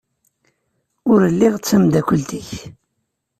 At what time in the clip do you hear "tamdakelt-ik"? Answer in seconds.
1.63-2.49